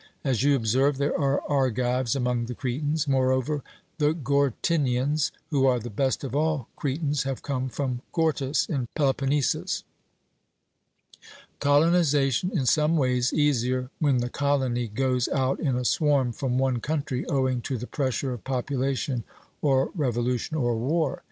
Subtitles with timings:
[0.23, 3.61] As you observe, there are Argives among the Cretans; moreover
[3.99, 9.83] the Gortynians, who are the best of all Cretans, have come from Gortys in Peloponnesus.'
[11.59, 16.57] Colonization is in some ways easier when the colony goes out in a swarm from
[16.57, 19.23] one country, owing to the pressure of population,
[19.61, 21.19] or revolution, or war.